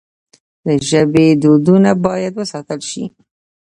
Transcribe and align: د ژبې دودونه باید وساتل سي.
د 0.65 0.67
ژبې 0.89 1.27
دودونه 1.41 1.91
باید 2.05 2.33
وساتل 2.35 2.79
سي. 2.91 3.03